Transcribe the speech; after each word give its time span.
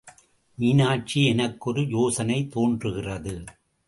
மீனாட்சி 0.57 1.25
எனக்கு 1.25 1.69
ஒரு 1.69 1.87
யோசனை 1.87 2.47
தோன்றுகிறது. 2.47 3.43